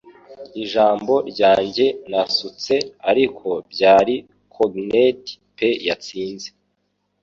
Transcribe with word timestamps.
Ijambo 0.63 1.13
ryanjye 1.31 1.85
nasutse. 2.11 2.73
Ariko 3.09 3.47
byari 3.71 4.15
cognate 4.53 5.31
pe 5.57 5.69
yatsinze 5.87 6.49